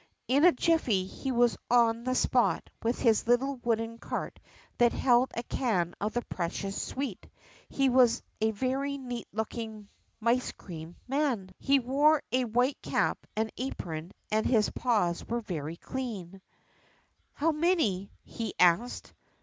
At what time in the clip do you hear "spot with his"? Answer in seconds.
2.15-3.27